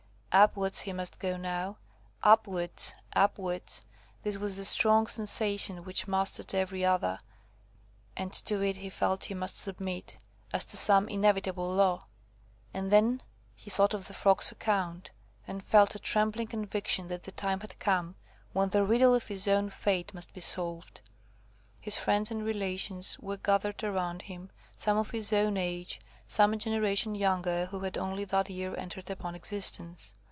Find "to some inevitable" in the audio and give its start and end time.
10.63-11.69